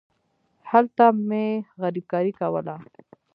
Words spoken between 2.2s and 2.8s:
کوله.